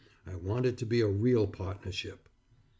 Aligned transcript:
I 0.25 0.35
want 0.35 0.65
it 0.65 0.77
to 0.79 0.85
be 0.87 1.01
a 1.01 1.07
real 1.07 1.45
partnership. 1.45 2.27